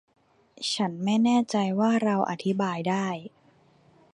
[0.73, 3.07] ฉันไม่แน่ใจว่าเราอธิบายได้